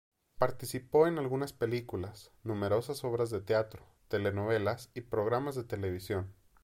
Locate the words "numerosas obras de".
2.43-3.39